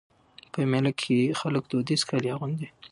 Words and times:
په 0.51 0.59
مېله 0.71 0.91
کښي 0.99 1.19
خلک 1.39 1.63
دودیز 1.71 2.01
کالي 2.09 2.29
اغوندي. 2.35 2.67